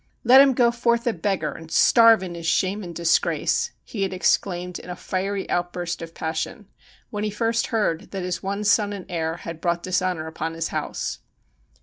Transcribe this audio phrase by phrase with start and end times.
[0.23, 4.13] 'Let him go forth a beggar, and starve in his shame and disgrace,' he had
[4.13, 6.65] exclaimed in a fiery outburst of passion
[7.11, 10.69] when he first heard that his one son and heir had brought dishonour upon his
[10.69, 11.19] house.